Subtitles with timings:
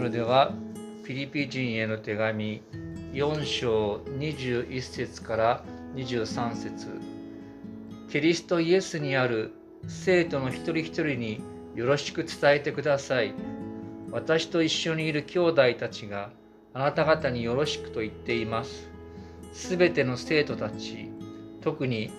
[0.00, 0.54] それでは
[1.04, 2.62] ピリピ人への手紙
[3.12, 5.62] 4章21節から
[5.94, 6.88] 23節
[8.08, 9.52] キリストイエスにある
[9.88, 11.42] 生徒の一人一人に
[11.74, 13.34] よろしく伝えてください。
[14.10, 16.30] 私と一緒にいる兄弟たちが
[16.72, 18.88] あなた方によろしくと言っています。
[19.52, 21.10] すべての生徒たち、
[21.60, 22.10] 特に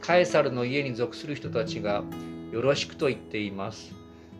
[0.00, 2.02] カエサルの家に属する人たちが
[2.50, 3.94] よろしくと言っています。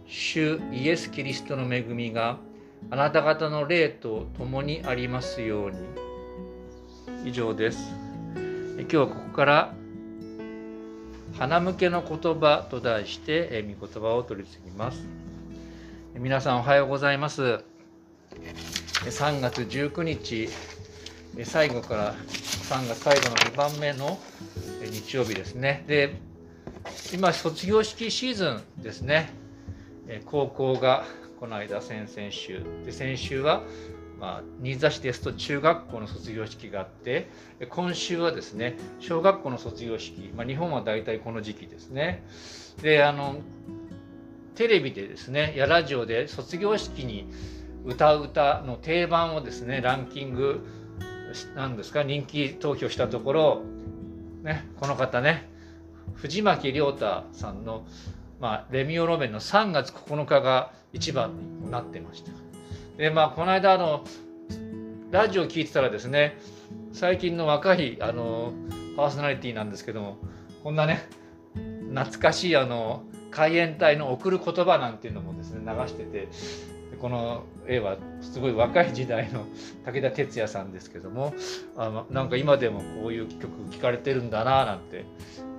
[0.09, 2.41] 主イエス・キリストの恵みが
[2.91, 5.77] あなた方の霊と共にありますように。
[7.25, 7.93] 以上です。
[8.79, 9.75] 今日はここから
[11.37, 15.05] 花向けの言葉と題して御言葉を取り次ぎます。
[16.15, 17.65] 皆さんおはようございます。
[19.05, 20.49] 3月19日、
[21.45, 24.19] 最後から3月最後の2番目の
[24.83, 25.85] 日曜日ですね。
[25.87, 26.21] で、
[27.13, 29.31] 今、卒業式シーズンですね。
[30.25, 31.05] 高校が
[31.39, 32.63] この間、先々週。
[32.85, 33.63] で、先週は、
[34.19, 37.29] まあ、新座市ですと中学校の卒業式があって
[37.69, 42.25] 今週はですね小学校の卒業式、まあ、日本は大体この時期ですね
[42.83, 43.37] であの
[44.57, 47.31] テレビでですねやラジオで卒業式に
[47.85, 50.67] 歌う歌の定番をですねランキング
[51.55, 53.63] なんですか人気投票したところ、
[54.43, 55.49] ね、この方ね
[56.15, 57.87] 藤巻亮太さんの、
[58.41, 62.31] まあ、レミオロメンの3月9日が一番になってました。
[62.97, 64.05] でまあこの間あの
[65.11, 66.39] ラジオ聞いてたらですね
[66.93, 68.53] 最近の若いあの
[68.97, 70.19] パーソナリティなんですけども
[70.63, 71.09] こんなね
[71.95, 76.29] 懐かしいあの海援隊の送る言葉なんていうのもですね流してて
[77.01, 79.47] この絵はすごい若い時代の
[79.85, 81.35] 武田鉄矢さんですけども
[81.77, 85.05] あなんか今でもこういう曲聴かれてるんだななんて、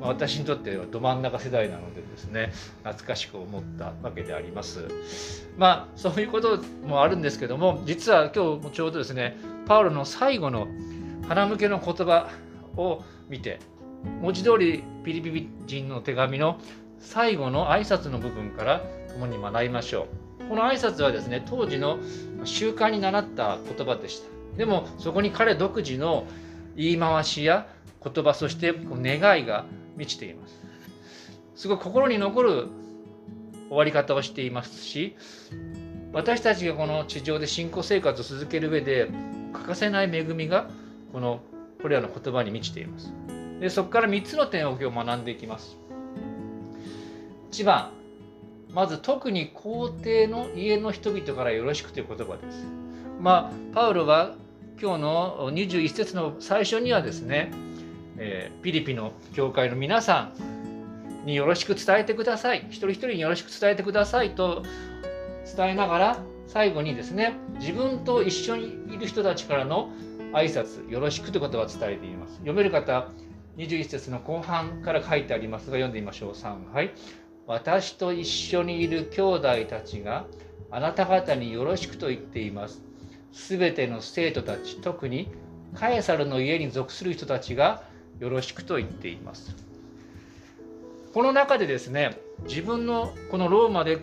[0.02, 2.52] まあ、私にとってはど真ん中世代なのでですね
[2.84, 4.88] 懐かしく思ったわけであります。
[5.58, 10.67] まあそういうこともあるんですけども実は今日もちょうどですねパウロの最後の
[11.27, 12.30] 花向けの言葉
[12.76, 13.60] を見て
[14.22, 16.60] 文字通りピリピリ人の手紙の
[16.99, 18.82] 最後の挨拶の部分から
[19.14, 20.08] 共に学びましょ
[20.39, 20.45] う。
[20.49, 21.99] この挨拶はですね、当時の
[22.43, 24.27] 習慣に習った言葉でした。
[24.58, 26.26] でも、そこに彼独自の
[26.76, 27.67] 言い回しや
[28.04, 29.65] 言葉、そして願いが
[29.95, 30.60] 満ちています。
[31.55, 32.67] すごい心に残る
[33.70, 35.16] 終わり方をしていますし、
[36.11, 39.10] 私たちがこの地上で信仰生活を続ける上で
[39.54, 40.70] 欠かせない恵みが
[41.11, 41.42] この
[41.81, 43.14] これらの言葉に満ちています。
[43.60, 45.79] でそこから3つの点を今日学んでいきます。
[47.52, 47.92] 1番。
[48.71, 52.67] まず特に皇帝の家の人々からよろしくという言葉です。
[53.20, 54.36] まあパウロは
[54.82, 57.52] 今日の21節の最初にはですね、
[58.17, 60.32] えー、ピリピの教会の皆さ
[61.23, 62.60] んによろしく伝えてください。
[62.70, 64.64] 一人一人によろしく伝えてくださいと
[65.58, 69.89] 伝えながら最後にですね自分と一緒にいる人たちからの
[70.31, 72.36] 挨拶よろしくという言葉を伝えています。
[72.36, 73.10] 読める方
[73.58, 76.31] 21節の後半から書いてありますが読んでみましょう。
[76.33, 76.92] 3はい。
[77.49, 80.27] 私と一緒にいる兄弟たちが
[80.70, 82.80] あなた方によろしくと言っています。
[83.33, 85.32] すべての生徒たち、特に
[85.73, 87.82] カエサルの家に属する人たちが
[88.20, 89.55] よろしくと言っています。
[91.11, 93.98] この中でですね、自分のこのローマで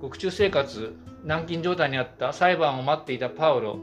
[0.00, 3.80] 獄中生活、軟禁状態にあった裁判を待っていたパウロ、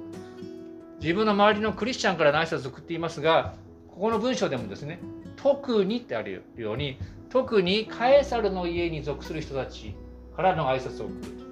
[1.02, 3.56] 自分の周りのクリスチャンからの挨拶を送っていますが、
[3.90, 5.02] ここの文章でもですね、
[5.35, 6.97] 特にってあるように、
[7.34, 9.96] 特にカエサルの家に属する人たち
[10.36, 11.44] からの挨拶を送ると。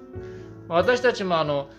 [0.68, 1.70] 私たちもあの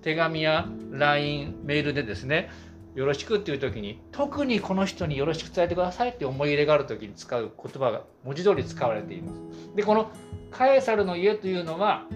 [0.00, 2.48] 手紙や LINE、メールでですね、
[2.94, 9.76] よろしくっていう時に、特にこの人によろしく伝えてくださいって思い入れがある時に使う言葉が文字通り使われています。
[9.76, 10.10] で、この
[10.50, 12.06] カエサルの家というのは、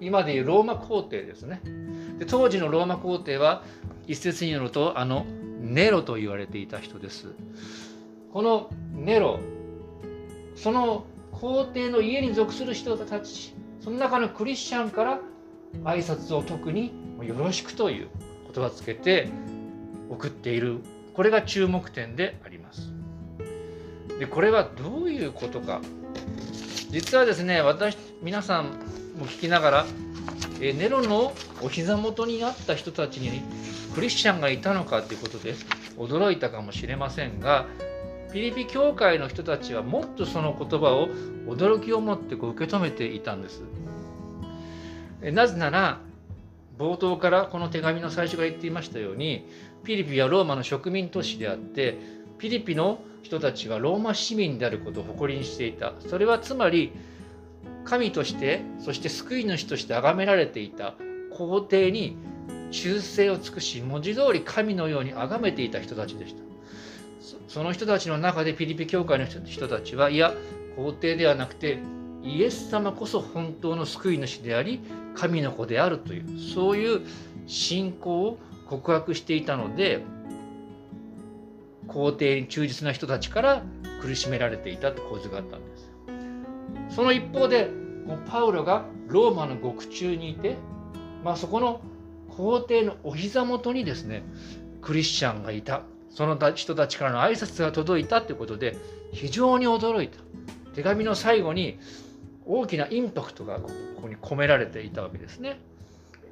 [0.00, 1.60] 今でいうローマ皇帝ですね。
[2.18, 3.62] で当時のローマ皇帝は
[4.06, 5.26] 一説によるとあの
[5.60, 7.34] ネロと言われていた人です。
[8.32, 9.40] このネロ
[10.54, 15.20] その皇帝の家に属する人たちその中のクリスチャンから
[15.84, 16.92] 挨拶を特に
[17.22, 18.08] よろしくという
[18.52, 19.28] 言葉をつけて
[20.08, 20.80] 送っている。
[21.14, 22.92] これが注目点であります。
[24.18, 25.80] でこれはどういうことか。
[26.90, 28.64] 実はですね私皆さん
[29.18, 29.86] も聞きながら
[30.60, 31.32] えネロの
[31.62, 33.42] お膝元にあった人たちに
[33.94, 35.54] クリスチャンがいたのかということで
[35.96, 37.66] 驚いたかもしれませんが
[38.32, 41.08] ピリピ教会の人たちはもっとその言葉を
[41.46, 43.62] 驚きを持ってこう受け止めていたんです。
[45.22, 46.00] なぜなら
[46.78, 49.46] 冒頭からこの手紙の最初が言っていましたように
[49.84, 51.98] ピリピはローマの植民都市であって
[52.38, 56.92] ピリピの人たちはローマ市民であることを誇りにしていたそれはつまり
[57.84, 60.94] 神としてそして救い主として崇められていた
[61.36, 62.16] 皇帝に
[62.70, 66.49] 忠誠を尽くし文字通り神のように崇めていた人たちでした
[67.48, 70.32] その人たちの中でピリピ教会の人たちはいや
[70.76, 71.78] 皇帝ではなくて
[72.22, 74.80] イエス様こそ本当の救い主であり
[75.14, 77.02] 神の子であるというそういう
[77.46, 78.38] 信仰を
[78.68, 80.02] 告白していたので
[81.86, 83.62] 皇帝に忠実な人たちから
[84.00, 85.90] 苦しめられていたと構図があったんです。
[86.94, 87.68] その一方で
[88.30, 90.56] パウロがローマの獄中にいて、
[91.24, 91.80] まあ、そこの
[92.28, 94.22] 皇帝のお膝元にですね
[94.80, 95.82] クリスチャンがいた。
[96.10, 98.76] その人たちからの挨拶が届いたということで
[99.12, 100.18] 非常に驚いた
[100.74, 101.78] 手紙の最後に
[102.46, 103.70] 大きなインパクトがこ
[104.02, 105.60] こに込められていたわけですね。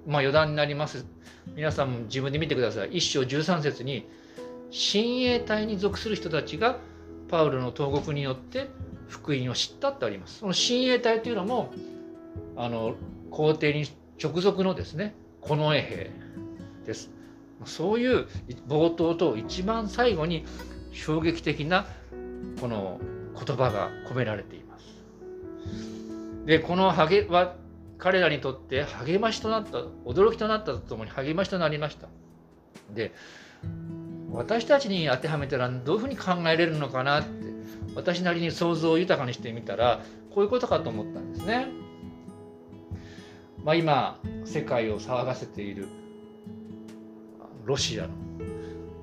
[0.07, 1.05] まあ余談になります。
[1.55, 2.97] 皆さんも自分で見てください。
[2.97, 4.09] 一章13節に
[4.71, 6.79] 親衛隊に属する人たちが
[7.29, 8.69] パウロの投獄によって
[9.09, 10.39] 福音を知ったってあります。
[10.41, 11.73] その親衛隊というのも
[12.57, 12.95] あの
[13.31, 13.87] 皇帝に
[14.23, 15.15] 直属のですね
[15.47, 16.11] 近衛兵
[16.87, 17.11] です。
[17.65, 18.27] そういう
[18.69, 20.45] 冒頭と一番最後に
[20.93, 21.87] 衝撃的な
[22.61, 23.01] この
[23.35, 24.85] 言葉が込められています。
[26.47, 27.57] でこの励は
[27.99, 32.09] 彼らにとって励ましとなった驚きとなったとともに励ましとなりました。
[32.95, 33.13] で
[34.31, 37.29] 私たちに当てはめたらどういうふうに考えれるのかなって
[37.95, 40.01] 私なりに想像を豊かにしてみたら
[40.35, 41.67] こういうことかと思ったんですね。
[43.65, 45.89] まあ、今世界を騒がせている
[47.69, 48.09] ロシアの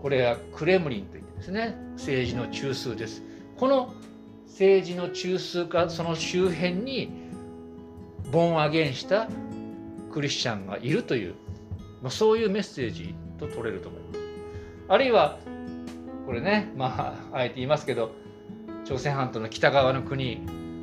[0.02, 3.22] これはクレムリンといってですね政治の中枢です。
[3.58, 3.94] この
[4.48, 7.12] 政治の中枢かその周辺に
[8.32, 9.30] ボンアゲンした
[10.12, 11.36] クリスチャンがいるという、
[12.02, 14.20] まあ、そういうメッセージと取れると思います。
[14.88, 15.38] あるいは
[16.26, 18.16] これねまああえて言いますけど
[18.86, 20.42] 朝鮮半島の北側の国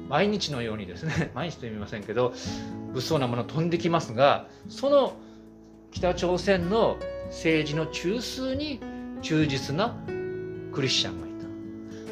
[0.09, 2.33] 毎日のようにですね 毎日と言いませんけど
[2.93, 5.17] 物騒なもの飛んできますがその
[5.93, 6.97] 北朝鮮の
[7.27, 8.81] 政治の中枢に
[9.21, 9.95] 忠実な
[10.73, 11.31] クリスチャンがい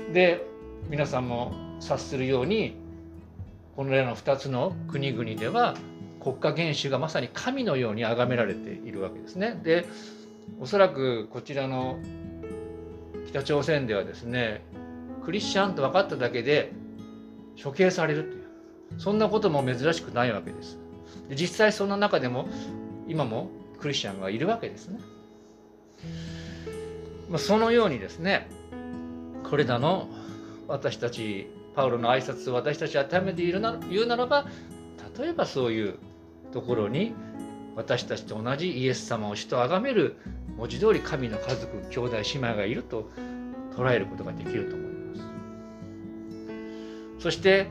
[0.06, 0.12] た。
[0.12, 0.46] で
[0.88, 2.76] 皆さんも察するように
[3.74, 5.74] この例の2つの国々では
[6.22, 9.58] 国家元首がまさに神のように崇められているわけですね。
[9.62, 9.86] で
[10.60, 11.98] おそらくこちらの
[13.28, 14.62] 北朝鮮ではですね
[15.24, 16.72] クリスチャンと分かっただけで
[17.62, 18.44] 処刑されるという
[18.98, 20.78] そんなことも珍しくないわけです。
[21.30, 22.48] で実際そんな中でも
[23.08, 23.50] 今も
[23.80, 25.00] クリスチャンがいるわけですね。
[27.30, 28.48] まあ、そのようにですね
[29.48, 30.08] これらの
[30.66, 34.46] 私たちパウロの挨拶を私たちはためているな言うならば
[35.16, 35.98] 例えばそういう
[36.52, 37.14] ところに
[37.76, 40.16] 私たちと同じイエス様を主と崇める
[40.56, 43.08] 文字通り神の家族兄弟姉妹がいると
[43.76, 45.16] 捉えることができると思いま
[47.18, 47.68] すそして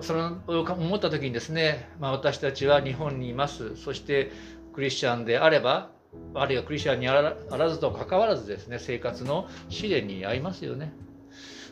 [0.00, 4.30] その思った時にですね、まあ、私たちは日本にいますそして
[4.78, 5.90] クリスチャンであれば
[6.34, 10.92] あるいはクリスチャンにあらずとかかわらずですね生活の試練に遭いますよね。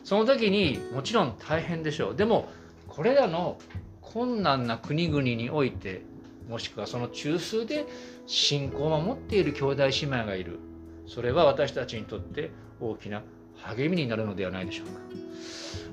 [0.03, 2.15] その時にもちろん大変でしょう。
[2.17, 2.49] でも
[2.89, 3.59] これらの
[4.01, 6.01] 困難な国々において
[6.49, 7.85] もしくはその中枢で
[8.25, 10.59] 信仰を守っている兄弟姉妹がいる。
[11.07, 12.51] それは私たちにとって
[12.81, 13.21] 大きな
[13.55, 14.99] 励みになるのではないでしょうか。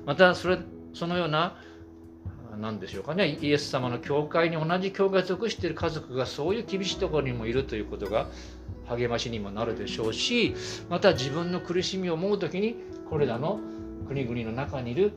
[0.05, 0.57] またそれ
[0.93, 1.55] そのような
[2.57, 3.37] 何でしょうかね。
[3.41, 8.27] イエス様の教会に同じ教会属している家族がそういう厳しいところにもいるということが
[8.87, 10.55] 励ましにもなるでしょうし
[10.89, 12.75] また自分の苦しみを思う時に
[13.09, 13.59] これらの
[14.07, 15.13] 国々の中にいる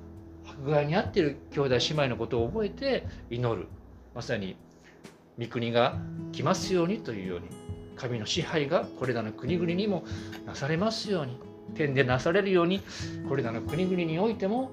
[0.46, 3.68] 迫害に遭っている兄弟姉妹のことを覚えて祈る。
[4.14, 4.56] まさに
[5.38, 5.96] 御国が
[6.32, 7.46] 来ますようにというように
[7.94, 10.04] 神の支配がこれらの国々にも
[10.46, 11.38] なされますように
[11.74, 12.80] 天でなされるように
[13.28, 14.70] これらの国々においても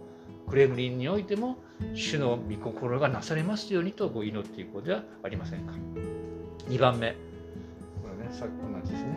[0.49, 1.57] クレムリンにおいても
[1.93, 5.73] 主の御心がなされますようにとご祈っていこうではありませんか
[6.67, 9.09] ？2番目これねさっき同じですね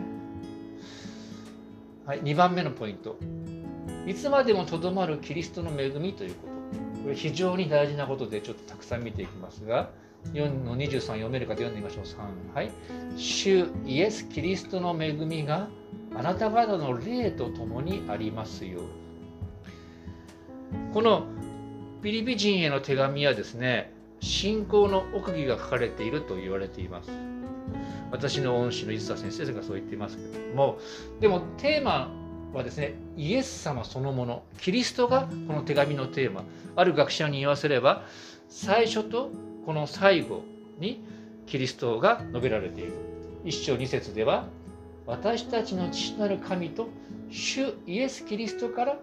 [2.05, 3.17] はい2番目のポイント
[4.07, 9.91] いつまでもとどまるキリストの恵みということこれ非常に大事なことでちょっとたくさん見ていきますが
[10.33, 12.03] 4の23読めるかで読んでみましょう。
[12.03, 12.53] 3。
[12.53, 12.71] はい。
[13.15, 15.69] 主イエス・キリストの恵みが
[16.13, 19.08] あなた方の霊と共にありますように。
[20.93, 21.25] この
[22.01, 27.09] ピリピ人への手紙はですね、信仰の奥義が書かれていると言われています。
[28.11, 30.79] 私の恩師の伊佐先生がそう言っていますけれども、
[31.19, 32.09] でもテーマ
[32.53, 36.43] はですね、イエス様そのもの、キリストがこの手紙のテーマ。
[36.75, 38.05] ある学者に言わせれば、
[38.49, 39.29] 最初と
[39.65, 40.43] この最後
[40.79, 41.03] に
[41.45, 42.93] キリストが述べられている
[43.45, 44.47] 一章二節では
[45.05, 46.89] 私たちの父なる神と
[47.29, 48.97] 主イエス・キリストから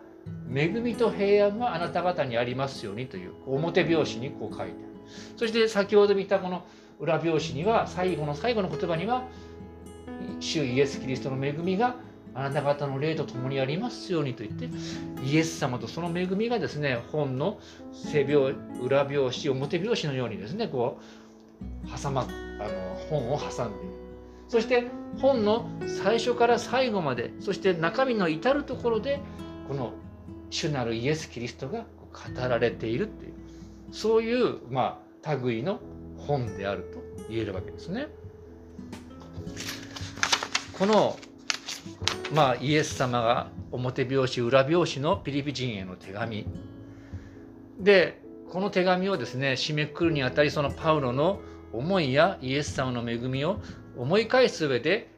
[0.53, 4.97] 恵みと平安があなた方にありますようにという表拍子にこう書いてある
[5.37, 6.65] そして先ほど見たこの
[6.99, 9.25] 裏表紙には最後の最後の言葉には
[10.41, 11.97] 主イエス・キリストの恵みが
[12.35, 14.69] あなた方の霊と共にありますようにと言って
[15.25, 17.59] イエス様とその恵みがですね本の
[17.93, 21.01] 背表裏表紙表表紙のようにですねこ
[21.63, 23.79] う挟まあの本を挟んで。
[23.79, 24.07] いる
[24.49, 24.87] そして
[25.19, 25.69] 本の
[26.05, 29.21] 最初から最後までそして中身の至るところで
[29.67, 29.93] この
[30.51, 33.33] 主なるイエス・キリストが語られているという
[33.93, 35.81] そういうまあ類の
[36.17, 38.09] 本であると言えるわけですね。
[40.79, 41.19] この
[42.33, 46.47] まあイエス様が表表紙裏表紙のピリピ人への手紙
[47.81, 51.41] でこの手紙をですね締めくくるにあたりそのパウロの
[51.73, 53.61] 思いやイエス様の恵みを
[53.97, 55.11] 思い返す上で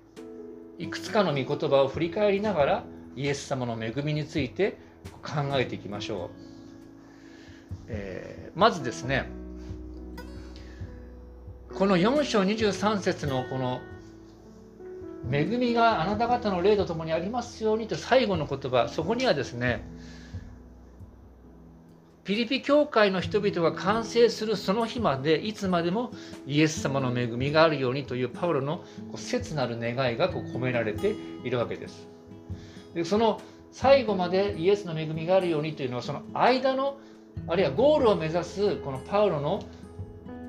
[0.78, 2.85] いくつかの御言葉を振り返りながら
[3.16, 4.78] イエス様の恵みについて
[5.23, 6.49] 考えていきましょう。
[7.88, 9.26] えー、まずですね
[11.75, 13.81] この4章23節のこの
[15.31, 19.83] 「恵みがあなた方の霊とともにありますように」と最後の言葉そこにはですね
[22.25, 26.12] ピリピ教会の人々が完成するその日までいつまでも
[26.47, 28.85] イエス様の恵みがあるようにというパウロの
[29.17, 32.07] 切なる願いが込められているわけです。
[32.93, 33.40] でその
[33.80, 36.99] 最後までイエスの恵みがあるようにというのはその間の
[37.47, 39.62] あるいはゴールを目指すこのパウロの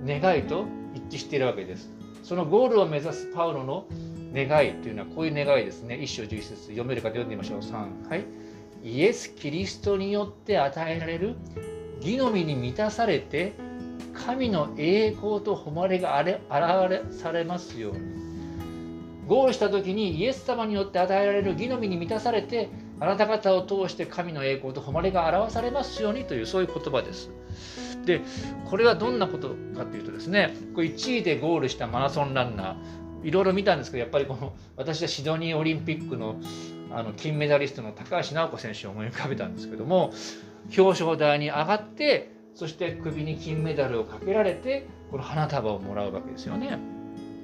[0.03, 1.91] 願いと一致しているわけです。
[2.23, 3.85] そのゴールを目指すパウロの
[4.33, 6.01] 願いというのはこういう願いですね。
[6.01, 7.59] 一章11節読める方読んでみましょう。
[7.59, 8.09] 3。
[8.09, 8.25] はい。
[8.83, 11.35] イエス・キリストによって与えられる
[12.01, 13.53] 義の実に満たされて
[14.25, 17.99] 神の栄光と誉れがあれ現れされますように
[19.27, 22.69] ゴールした時にイエス様によって与えられる義の実に満たされて
[22.99, 27.31] あなた方を通して神の栄光と誉れが表されますようにというそういう言葉です。
[28.05, 28.21] で
[28.69, 36.35] これはどんなことかというとですねこれ1位でゴールしたマラソンランナーいろいろ見たんですけどやっぱりこの私はシドニーオリンピックの
[36.91, 40.11] あの金メダリストの高橋尚子選手を思い浮かべたんですけども
[40.75, 46.79] 表彰台に上がってそして首に金メダルをかけられてこの花束をもらうわけですよね。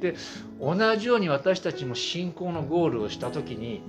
[0.01, 0.15] で
[0.59, 3.81] 同じように私たちも信仰のゴールをした時に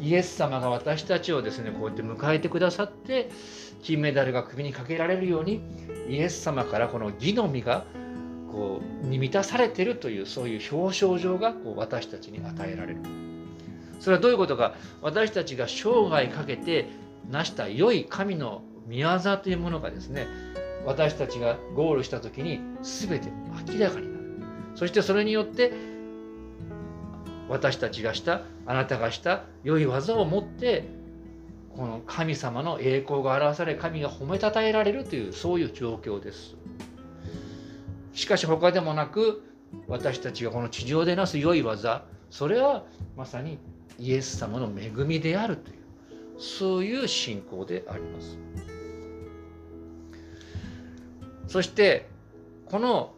[0.00, 3.30] イエス様が私たちをですねこうやって迎えてくださって
[3.82, 5.60] 金メダルが首にかけられるように
[6.08, 7.84] イエス様からこの義の実が
[8.50, 13.00] こうに満たされてるというそういう表彰状がこう私たちに与えられる。
[14.00, 16.88] それはどういうことか私たちが生涯かけて
[17.30, 20.26] 成した良い神の御業というものがですね
[20.84, 23.30] 私たちがゴールした時に全て
[23.66, 24.24] 明らかになる
[24.74, 25.72] そしてそれによって
[27.48, 30.84] 私たちがしたあなたがした良い技をもって
[31.76, 36.56] この神様の栄光が表され神が褒めたたえられるというそういう状況です
[38.12, 39.42] しかし他でもなく
[39.88, 42.84] 私たちがこの地上でなす良い技それは
[43.16, 43.58] まさに
[43.98, 48.38] イエス様の恵みであるというそういう信仰であります。
[51.46, 52.08] そして
[52.66, 53.14] この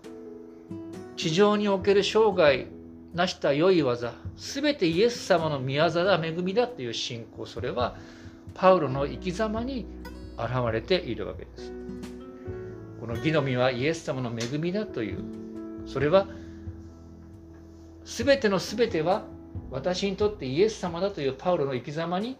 [1.17, 2.67] 地上における生涯
[3.16, 7.96] 成した良い技全てイエス様の宮座だ恵みだという信仰それは
[8.54, 9.87] パウロの生き様に
[10.37, 11.73] 現れているわけです。
[13.00, 15.25] この義の実はイエス様の恵みだという
[15.87, 16.26] それは
[18.04, 19.25] 全ての全ては
[19.70, 22.37] 私にとってイエス様だというパウロの生き様に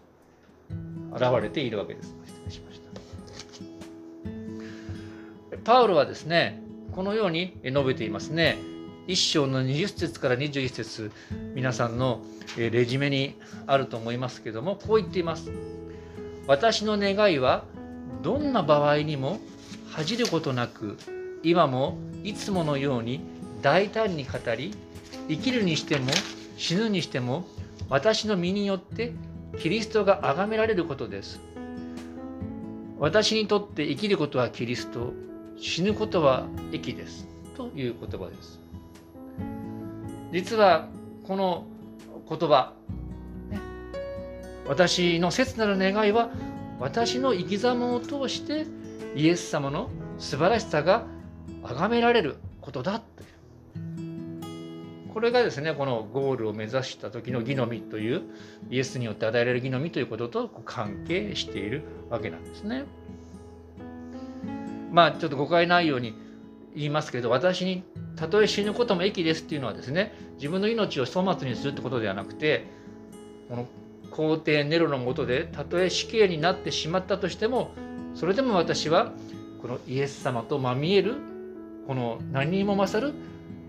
[1.11, 2.15] 現れているわけです。
[2.25, 2.81] 失礼しまし
[5.51, 5.57] た。
[5.63, 6.61] パウロはですね、
[6.93, 8.76] このように述べていますね。
[9.07, 11.11] 1章の20節から21節
[11.55, 12.21] 皆さんの
[12.57, 13.35] レジュメに
[13.65, 15.51] あると思いますけどもこう言っています
[16.47, 17.65] 私の願いは
[18.21, 19.39] どんな場合にも
[19.89, 20.97] 恥じることなく
[21.43, 23.21] 今もいつものように
[23.61, 24.73] 大胆に語り
[25.29, 26.11] 生きるにしても
[26.57, 27.47] 死ぬにしても
[27.89, 29.13] 私の身によって
[29.59, 31.39] キリストが崇められることです。
[32.99, 35.13] 私にとって生きることはキリスト、
[35.57, 37.27] 死ぬことは益です。
[37.55, 38.66] という言葉です。
[40.31, 40.87] 実は
[41.23, 41.65] この
[42.29, 42.73] 言葉、
[44.67, 46.29] 私の切なる願いは
[46.79, 48.65] 私の生き様を通して
[49.15, 51.05] イエス様の素晴らしさが
[51.63, 53.27] 崇められることだという
[55.13, 58.21] これがですねこのゴールを目指した時の義の実という
[58.69, 62.83] イエスによって与えられる義の実ということと関係しているわけなんですね。
[64.91, 66.13] まあちょっと誤解ないように
[66.77, 67.83] 言いますけど私に
[68.15, 72.65] たとえ死ぬことも益ですっていうのはですね自分の命を粗末にするってことではなくて
[73.49, 73.67] この
[74.11, 77.71] 皇帝ネロのもとでたとえ死刑になってしまったとしても
[78.13, 79.11] それでも私は
[79.61, 81.15] このイエス様とまみえる
[81.87, 83.13] この何にも勝る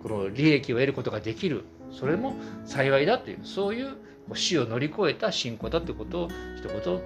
[0.03, 1.65] この利益を得ることができる。
[1.91, 2.35] それも
[2.67, 3.97] 幸いだというそういう
[4.35, 7.01] 死を乗り越えた信仰だということを一言、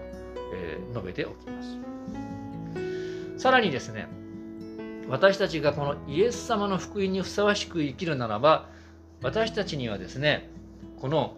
[0.54, 1.78] えー、述べておきます。
[3.40, 4.08] さらにですね
[5.12, 8.70] 私たちがこのイエス様の福音にふさわしく生きるならば
[9.22, 10.48] 私たちにはですね
[11.02, 11.36] この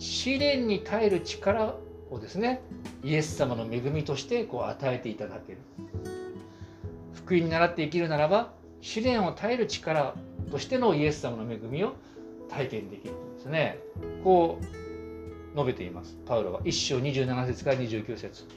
[0.00, 1.76] 試練に耐える力
[2.10, 2.62] をですね
[3.04, 5.58] イエス様の恵みとしてこう与えていただける。
[7.14, 10.16] 福音に倣って生きるならば試練を耐える力
[10.50, 11.94] としてのイエス様の恵みを
[12.48, 13.78] 体験できるんですね
[14.24, 14.64] こう
[15.54, 16.18] 述べています。
[16.26, 16.60] パウロは。
[16.62, 18.48] 1章27節から29節。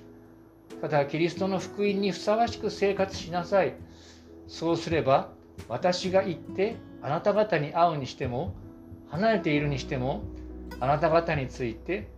[0.84, 3.74] ただキリストの福音にふさわしく生活しなさい。
[4.50, 5.30] そうすれば
[5.70, 8.54] 私が行ってあなた方に会うにしても
[9.08, 10.24] 離れているにしても
[10.82, 12.10] あなた方について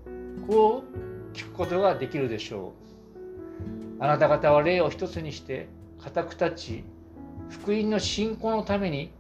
[0.48, 2.74] こう聞くことができるでしょ
[4.00, 4.04] う。
[4.04, 5.68] あなた方は霊を一つにして
[6.02, 6.84] 固く立ち
[7.52, 9.12] 福音の信仰のために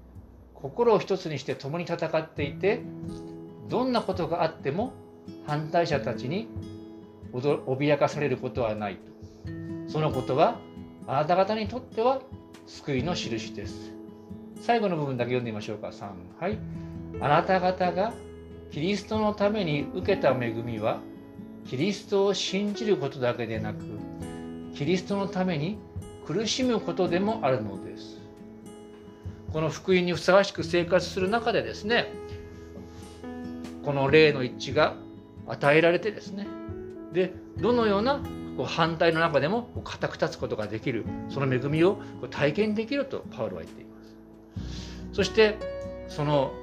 [0.55, 2.81] 心を一つにして共に戦っていて
[3.69, 4.93] どんなことがあっても
[5.45, 6.47] 反対者たちに
[7.31, 9.14] 脅かされることはないと。
[9.95, 10.59] そのことは
[11.07, 12.19] あなた方にとっては
[12.67, 13.93] 救いの印です。
[14.59, 15.87] 最後の部分だけ読んでみましょうか。
[15.87, 16.57] 3はい。
[17.21, 18.13] あなた方が
[18.71, 20.99] キリストのために受けた恵みは
[21.65, 23.85] キリストを信じることだけでなく
[24.75, 25.77] キリストのために
[26.27, 28.19] 苦しむことでもあるのです。
[29.53, 32.11] この福音にふさわしく生活する中でですね
[33.85, 34.97] この霊の一致が
[35.47, 36.47] 与えられてですね
[37.13, 38.19] でどのような
[38.55, 41.99] こう反対の中でも固く立つことができるその恵みを
[42.31, 44.15] 体験できるとパウロは言っています
[45.13, 45.57] そして
[46.07, 46.53] その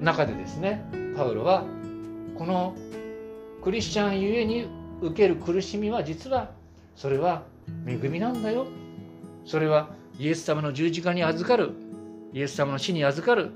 [0.00, 0.84] 中でですね
[1.16, 1.64] パウロは
[2.36, 2.74] この
[3.62, 4.66] クリスチャンゆえに
[5.02, 6.50] 受ける苦しみは実は
[6.96, 7.42] それは
[7.86, 8.66] 恵みなんだよ
[9.44, 11.72] それはイエス様の十字架に預かる
[12.32, 13.52] イエス様の死に預かる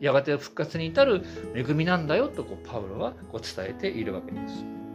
[0.00, 1.24] やがて復活に至る
[1.54, 4.85] 恵みなんだよとこうパウロはこう伝えているわけです。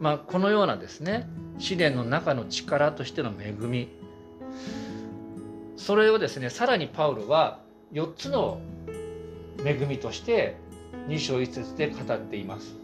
[0.00, 1.28] まあ、このようなですね
[1.58, 3.88] 試練の中の力としての恵み
[5.76, 7.60] それをですねさらにパウロは
[7.92, 8.60] 4つの
[9.64, 10.56] 恵みとして
[11.08, 12.74] 2章1節で語っています。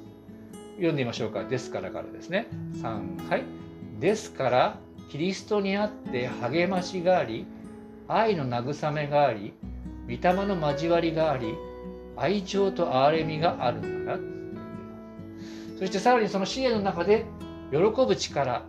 [0.77, 1.45] 読んでみましょうか。
[1.45, 2.47] ですからからですね。
[2.77, 3.45] 3はい。
[3.99, 4.79] ですから
[5.11, 7.47] キリストにあって励ましがあり
[8.09, 9.53] 愛の慰めがあり
[10.07, 11.55] 御霊の交わりがあり
[12.17, 14.19] 愛情と憐れみがあるなら
[15.81, 17.25] そしてさらにその試練の中で
[17.73, 18.65] 喜ぶ力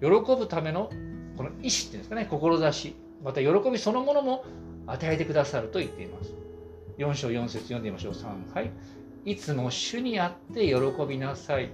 [0.00, 0.90] 喜ぶための
[1.36, 4.44] この意志っていうんですかね志また喜びそのものも
[4.88, 6.34] 与えてくださると言っています。
[6.98, 8.14] 4章4節読んでみましょう。
[8.14, 8.70] 3はい
[9.24, 10.74] いつも主にあって喜
[11.08, 11.70] びなさい。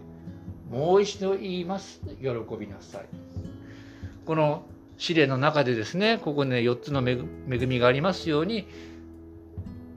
[0.70, 2.02] もう一度言います。
[2.20, 2.28] 喜
[2.61, 3.07] びなさい。
[4.26, 4.64] この
[4.98, 7.16] 試練の中でですねここね4つの恵
[7.66, 8.68] みがありますように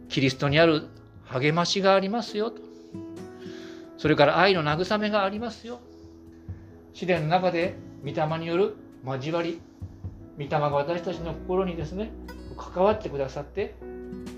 [0.08, 0.88] キリストにある
[1.26, 2.71] 励ましがありますよと。
[4.02, 5.80] それから愛の慰めがありますよ。
[6.92, 9.62] 試練の中で御霊による交わり
[10.40, 12.12] 御霊が私たちの心にですね
[12.58, 13.76] 関わってくださって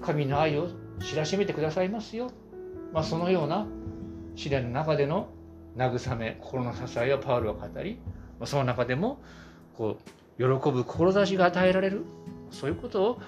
[0.01, 0.67] 神の愛を
[1.01, 2.29] 知らしめてくださいますよ、
[2.91, 3.65] まあ、そのような
[4.35, 5.29] 試練の中での
[5.77, 7.99] 慰め心の支えをパウロは語り
[8.41, 9.21] まその中でも
[9.77, 9.97] こ
[10.37, 12.03] う喜ぶ志が与えられる。
[12.51, 13.21] そういうことを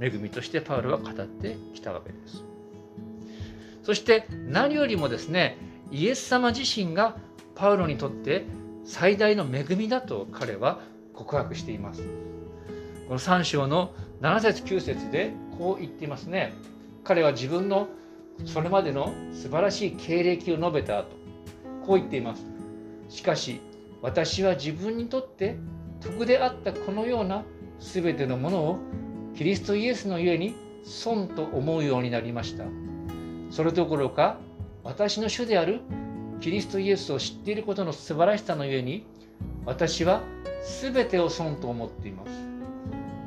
[0.00, 2.44] 恵みとしてパウロは語ってきたわけです。
[3.82, 5.58] そして何よりもですね
[5.90, 7.16] イエス様自身が
[7.54, 8.46] パウロにとって
[8.84, 10.80] 最大の恵みだと彼は
[11.14, 12.02] 告白しています。
[13.08, 16.52] この3章の7節9節でこう言っていますね。
[17.04, 17.88] 彼は自分の
[18.46, 21.08] それまでの素晴らしい経歴を述べた後
[21.86, 22.46] こう言っています。
[23.08, 23.60] しかし
[24.02, 25.58] 私は自分にとって
[26.00, 27.44] 徳であったこのような
[27.80, 28.78] 全てのものを
[29.36, 32.64] キリストイエスのゆえに損と思うようになりました。
[33.50, 34.38] それどころか
[34.82, 35.80] 私の主である
[36.40, 39.04] キリストイエスを知っていることの素晴らしさのゆえに
[39.66, 40.22] 私は
[40.82, 42.30] 全てを損と思っています。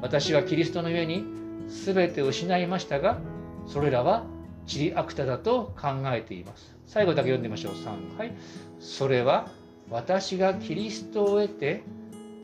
[0.02, 1.24] 私はキリストのゆえに
[1.68, 3.20] 全てを失いましたが
[3.68, 4.26] それらは
[4.66, 6.76] チリアクタだと考えています。
[6.88, 7.74] 最後だけ読んでみましょう。
[7.74, 8.18] 3。
[8.18, 8.34] はい。
[8.80, 9.48] それは
[9.90, 11.84] 私がキリストを得て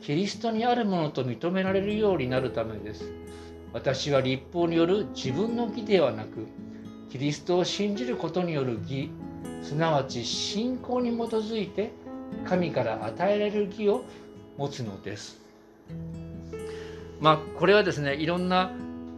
[0.02, 3.12] キリストにあるものと認められるようになるためです。
[3.72, 6.46] 私は立法による自分の義ではなく、
[7.10, 9.10] キリストを信じることによる義、
[9.62, 11.90] すなわち信仰に基づいて
[12.44, 14.04] 神から与えられる義を
[14.56, 15.40] 持つのです。
[17.20, 18.72] まあこれはですねいろんな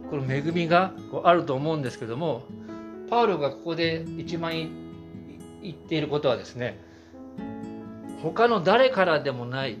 [0.09, 2.43] この恵みがあると思うんですけども
[3.09, 4.51] パウロがここで一番
[5.61, 6.79] 言っていることはですね
[8.21, 9.77] 他の誰からでもない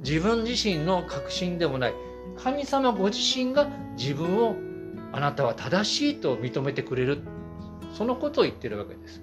[0.00, 1.94] 自分自身の確信でもない
[2.36, 4.56] 神様ご自身が自分を
[5.12, 7.20] あなたは正しいと認めてくれる。
[7.94, 9.22] そのことを言ってるわけです。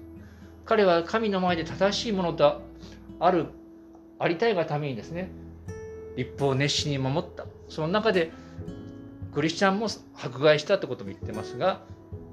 [0.64, 2.62] 彼は神の前で正しいものと
[3.18, 3.46] ある
[4.18, 5.30] ありたいがためにですね
[6.16, 7.46] 立法を熱心に守った。
[7.68, 8.30] その中で
[9.34, 11.82] クリスチャンも迫害したってことも言ってますが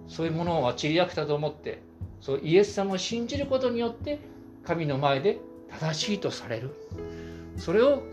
[0.07, 1.81] そういうものをちりやくたと思って
[2.21, 4.19] そうイエス様を信じることによって
[4.63, 5.39] 神の前で
[5.69, 6.71] 正しいとされる。
[7.57, 8.03] それを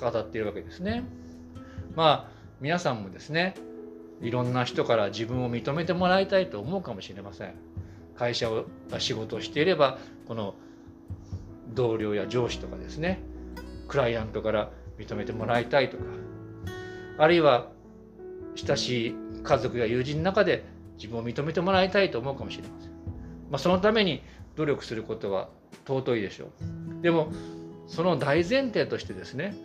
[0.00, 1.04] 語っているわけですね。
[1.94, 3.54] まあ皆さんもですね
[4.20, 7.54] いろんな人から自分を認めてもらいたいと思うかもしれません。
[8.20, 8.66] 会社を
[8.98, 10.54] 仕事をしていればこの
[11.72, 13.22] 同僚や上司とかですね
[13.88, 16.02] クライアントから認めてもらいたいとか
[17.16, 17.68] あるいは
[18.56, 20.64] 親しい家族や友人の中で
[20.98, 22.90] 自分を認めてもらいたいと思うかもしれません、
[23.50, 24.22] まあ、そのために
[24.54, 25.48] 努力することは
[25.86, 26.50] 尊いでしょ
[27.00, 27.02] う。
[27.02, 27.32] でも
[27.86, 29.56] その大前提としてですね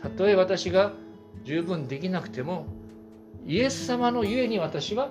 [0.00, 0.92] たとえ私が
[1.44, 2.66] 十分できなくても
[3.48, 5.10] イエス様のゆえに私は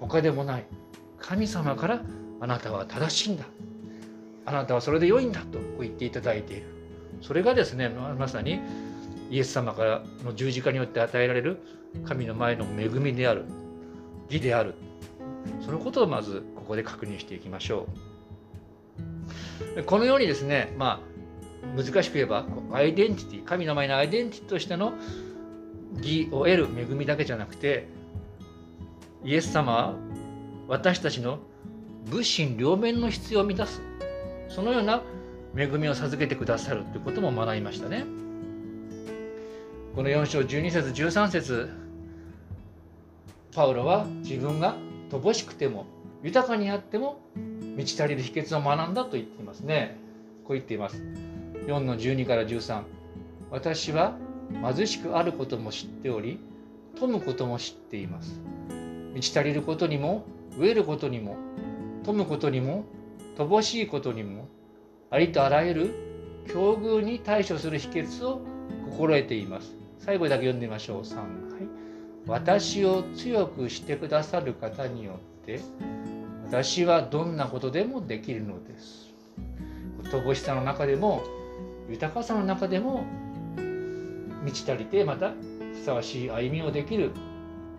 [0.00, 0.66] 他でもない。
[1.18, 2.02] 神様から
[2.40, 3.44] あなたは正しいんだ。
[4.46, 6.66] あなたはそれで良いんだと言っていただいている。
[7.20, 8.60] それがですねまさに
[9.30, 11.60] イエス様からの十字架によって与えられる
[12.06, 13.44] 神の前の恵みである
[14.30, 14.74] 義である。
[15.60, 17.86] そのことをまずここで確認していきましょ
[19.76, 19.82] う。
[19.82, 24.94] このようにですねまあ難しく言えばアイデンティティ神の前のアイデンティティとしての
[25.98, 27.88] 義を得る恵みだけじゃなくて
[29.24, 29.94] イエス様は
[30.68, 31.38] 私たちの
[32.10, 33.80] 物心両面の必要を満たす
[34.48, 35.02] そのような
[35.56, 38.04] 恵みを授けてくださるということも学びましたね。
[39.94, 41.70] この4章12節13節
[43.54, 44.76] パウロは自分が
[45.10, 45.86] 乏しくても
[46.22, 47.18] 豊かにあっても
[47.76, 49.96] 満ち足りる秘訣を学んだと言っていますね。
[50.44, 51.02] こう言っています。
[51.66, 52.82] 4の12から13。
[53.50, 54.18] 私は
[54.50, 56.38] 貧しくあることも知っており、
[56.98, 58.40] 富むことも知っています。
[59.14, 60.24] 満ち足りることにも、
[60.58, 61.36] 飢えることにも、
[62.04, 62.84] 富むことにも、
[63.36, 64.48] 乏しいことにも、
[65.10, 65.94] ありとあらゆる
[66.48, 68.40] 境遇に対処する秘訣を
[68.90, 69.74] 心得ています。
[69.98, 71.02] 最後だけ読んでみましょう。
[71.02, 71.16] 3。
[71.16, 71.26] はい。
[72.26, 75.60] 私を強くしてくださる方によって、
[76.46, 79.12] 私はどんなことでもできるのです。
[80.04, 81.22] 乏しさの中でも、
[81.90, 83.04] 豊かさの中でも、
[84.46, 85.32] 満ち足りて、また
[85.74, 87.10] ふさわしい歩みをできる。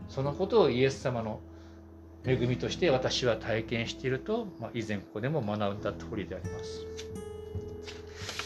[0.10, 1.40] そのことをイエス様の
[2.26, 6.86] 恵みとして私は体験していると、まあ、以前ここでも学んだ通りであります。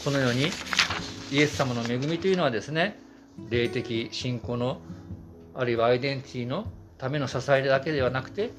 [0.04, 0.50] このように
[1.30, 2.98] イエス様の恵みというのはですね
[3.48, 4.80] 霊的信仰の
[5.54, 6.66] あるいはアイデンティティの
[6.98, 8.50] ための支えだけではなくて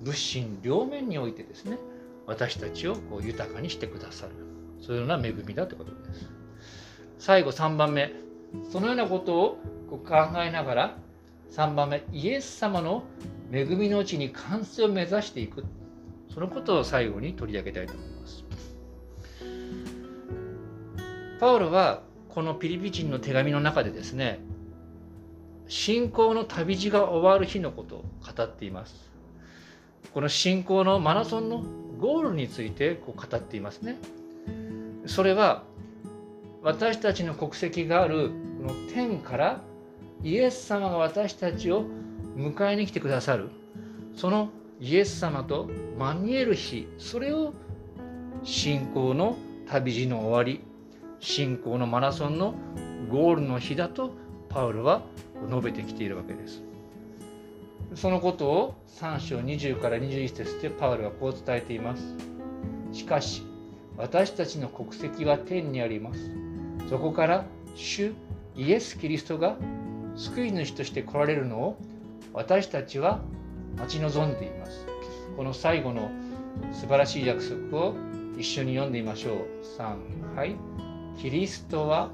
[0.00, 1.78] 物心両面においてですね
[2.26, 4.32] 私たちをこう豊かにしてくださる
[4.80, 6.30] そういうような恵みだということです
[7.18, 8.12] 最後3番目
[8.70, 9.58] そのようなことを
[9.90, 10.00] 考
[10.44, 10.96] えながら
[11.50, 13.04] 3番目イエス様の
[13.52, 15.64] 恵みのうちに完成を目指していく。
[16.32, 18.44] そのことを最後に取り上げたいと思います。
[21.38, 24.40] パウロはこのピリピ人の手紙の中でですね
[25.68, 28.04] 信仰の旅路が終わる日のことを
[28.36, 29.10] 語っています。
[30.14, 31.62] この信仰のマラソンの
[31.98, 33.98] ゴールについてこう語っていますね。
[35.06, 35.64] それは
[36.62, 39.62] 私たちの国籍があるこの天から
[40.22, 41.84] イエス様が私たちを
[42.36, 43.50] 迎えに来てくださる
[44.14, 47.52] そのイエス様とマニエル日それを
[48.44, 50.64] 信仰の旅路の終わり
[51.20, 52.54] 信仰のマラソンの
[53.08, 54.14] ゴールの日だと
[54.48, 55.02] パウロは
[55.48, 56.62] 述べてきているわけです。
[57.94, 62.16] そのことを3章20から21節でパウロはこう伝えています。
[62.92, 63.44] しかし
[63.96, 66.51] 私たちの国籍は天にあります。
[66.92, 68.12] そこから主
[68.54, 69.56] イエス・キリストが
[70.14, 71.78] 救い主として来られるのを
[72.34, 73.22] 私たちは
[73.78, 74.84] 待ち望んでいます。
[75.34, 76.10] この最後の
[76.70, 77.94] 素晴らしい約束を
[78.36, 79.36] 一緒に読んでみましょう。
[79.78, 80.54] 3、はい。
[81.16, 82.10] キリストは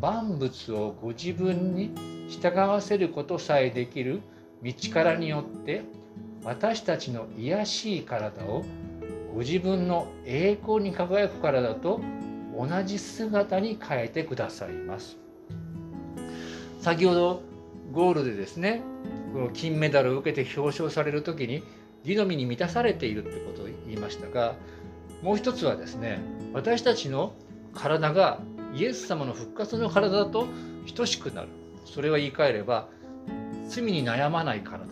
[0.00, 1.90] 万物をご自分に
[2.30, 4.22] 従わせることさえできる
[4.62, 5.82] 道からによって
[6.44, 8.64] 私たちの癒しい体を
[9.34, 12.00] ご自分の栄光に輝く体と
[12.56, 15.16] 同じ姿に変えてくださいます。
[16.80, 17.42] 先ほど
[17.92, 18.82] ゴールでですね
[19.32, 21.62] この金メダルを受けて表彰される時に
[22.04, 24.54] 義の実に満たされているってことを言いましたが
[25.22, 26.20] もう一つはですね
[26.52, 27.32] 私たちの
[27.74, 28.40] 体が
[28.74, 30.46] イエス様の復活の体だと
[30.94, 31.48] 等しくなる。
[31.86, 32.88] それは言い換えれば
[33.68, 34.84] 罪に悩まない体。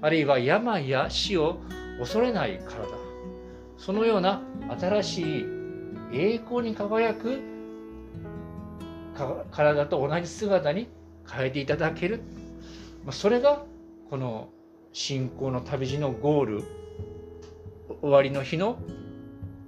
[0.00, 1.58] あるいは病や死を
[1.98, 2.86] 恐れない体。
[3.78, 4.42] そのような
[4.78, 5.61] 新しい
[6.12, 7.40] 栄光に輝く
[9.50, 10.88] 体と同じ姿に
[11.30, 12.20] 変えていただける、
[13.04, 13.64] まあ、それが
[14.10, 14.48] この
[14.92, 16.64] 信仰の旅路のゴール
[18.00, 18.78] 終わりの日の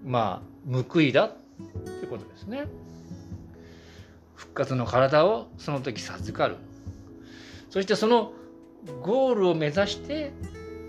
[0.05, 1.29] まあ報いだ。
[1.29, 2.67] ということですね。
[4.35, 6.57] 復活の体をその時授かる。
[7.71, 8.33] そしてその
[9.03, 10.33] ゴールを目指して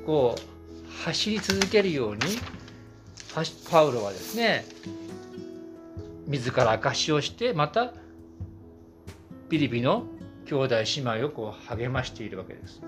[0.06, 2.22] こう走り続けるように
[3.70, 4.66] パウロはですね
[6.28, 7.94] 自ら証しをしてまた
[9.50, 10.06] ピリピの
[10.46, 12.82] 兄弟姉妹をこう励ましているわけです。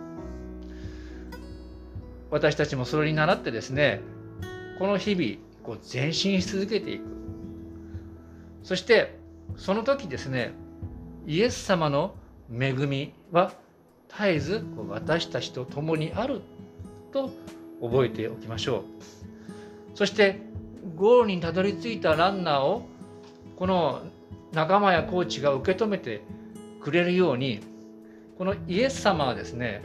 [2.30, 4.02] 私たちもそれに倣ってですね
[4.80, 7.04] この日々こう前進し続けていく
[8.64, 9.18] そして
[9.56, 10.54] その時ですね
[11.26, 12.16] イエス様の
[12.52, 13.54] 恵みは
[14.10, 16.42] 絶えず私たちと共にある
[17.12, 17.32] と
[17.82, 18.84] 覚えておきましょう
[19.96, 20.42] そして
[20.96, 22.88] ゴールにたどり着いたランナーを
[23.58, 24.04] この
[24.54, 26.22] 仲間やコーチが受け止めて
[26.82, 27.60] くれるように
[28.38, 29.82] このイエス様はですね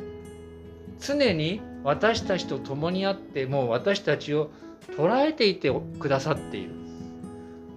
[1.01, 4.51] 常に私たちと共にあってもう私たちを
[4.97, 6.71] 捉えていてくださっている。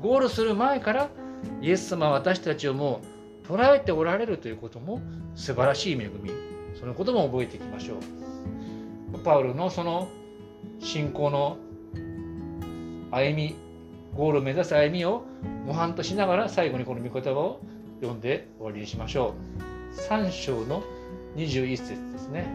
[0.01, 1.09] ゴールする前から
[1.61, 3.01] イエス様は私たちをも
[3.49, 5.01] う捉えておられるということも
[5.35, 6.31] 素晴らしい恵み。
[6.79, 9.19] そのことも覚えていきましょう。
[9.19, 10.07] パウロのその
[10.79, 11.57] 信仰の
[13.11, 13.55] 歩み
[14.15, 15.25] ゴールを目指す歩みを
[15.65, 17.61] 模範としながら最後にこの御言葉を
[17.99, 19.33] 読んで終わりにしましょ
[19.97, 19.99] う。
[20.09, 20.83] 3章の
[21.35, 22.47] 21節ですね。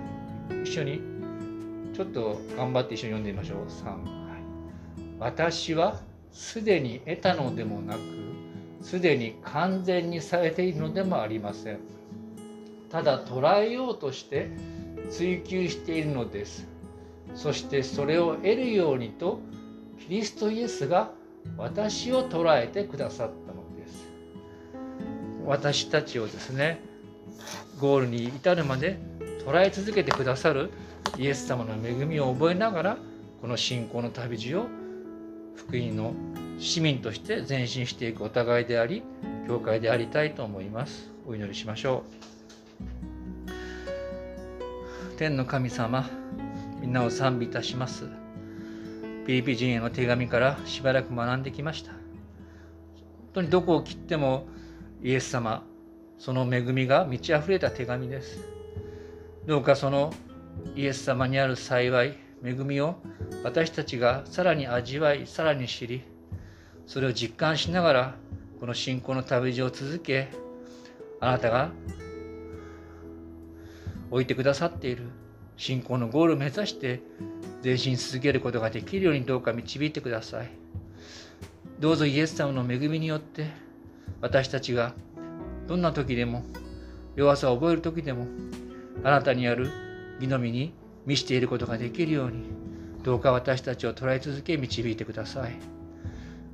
[0.64, 1.00] 一緒に
[1.94, 3.66] ちょっと頑張って一緒に読んでみましょう。
[3.66, 3.98] 3、は
[4.38, 4.42] い、
[5.18, 6.00] 私は
[6.32, 8.00] すでに得たのでもなく
[8.80, 11.78] すでに完全にされているのでもありません。
[12.90, 14.50] ただ捉えようとして
[15.10, 16.66] 追求しているのです。
[17.34, 19.40] そしてそれを得るようにと
[19.98, 21.12] キリストイエスが
[21.56, 24.08] 私を捉えてくださったのです。
[25.44, 26.80] 私たちをですね
[27.80, 28.98] ゴールに至るまで
[29.46, 30.70] 捉え続けてくださる
[31.18, 32.98] イエス様の恵みを覚えながら
[33.40, 34.66] この信仰の旅路を
[35.56, 36.14] 福音の
[36.58, 39.02] 市民として前進していくお互いであり
[39.48, 41.10] 教会でありたいと思います。
[41.26, 42.04] お祈りしましょ
[45.16, 45.16] う。
[45.16, 46.08] 天の神様
[46.80, 48.19] みんなを賛美いたします。
[49.26, 51.92] ピリピ人への手紙からしばらく学んできました。
[51.92, 52.00] 本
[53.34, 54.46] 当にどこを切っても
[55.02, 55.64] イエス様
[56.18, 58.40] その恵みが満ち溢れた手紙です。
[59.46, 60.12] どうかその
[60.74, 62.96] イエス様にある幸い恵みを
[63.44, 66.02] 私たちがさらに味わいさらに知り
[66.86, 68.14] それを実感しながら
[68.58, 70.28] この信仰の旅路を続け
[71.20, 71.70] あなたが
[74.10, 75.04] 置いてくださっている。
[75.60, 77.02] 信仰のゴールを目指して
[77.62, 80.50] 前進し続けることができるようにどうか導いてください。
[81.78, 83.46] どうぞイエス様の恵みによって
[84.22, 84.94] 私たちが
[85.68, 86.44] どんな時でも
[87.14, 88.26] 弱さを覚える時でも
[89.04, 89.70] あなたにある
[90.18, 90.72] 義の実に
[91.04, 92.44] 満ちていることができるように
[93.02, 95.52] どうか私たちを捉え続け導いてください。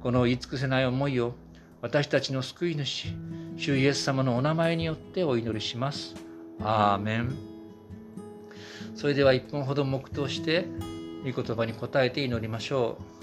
[0.02, 1.36] この言い尽くせない思いを
[1.80, 3.06] 私たちの救い主
[3.56, 6.16] 主イエス様のお名前によってお祈りします。
[6.60, 7.55] アーメン。
[8.96, 10.64] それでは1分ほど黙祷して
[11.24, 13.16] 御言葉に答えて祈りましょう。